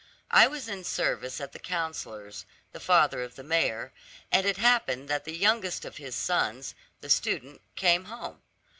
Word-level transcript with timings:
I 0.31 0.47
was 0.47 0.67
in 0.67 0.83
service 0.83 1.39
at 1.39 1.51
the 1.51 1.59
counsellor's, 1.59 2.43
the 2.71 2.79
father 2.79 3.21
of 3.21 3.35
the 3.35 3.43
mayor, 3.43 3.93
and 4.31 4.47
it 4.47 4.57
happened 4.57 5.07
that 5.09 5.25
the 5.25 5.37
youngest 5.37 5.85
of 5.85 5.97
his 5.97 6.15
sons, 6.15 6.73
the 7.01 7.09
student, 7.11 7.61
came 7.75 8.05
home. 8.05 8.41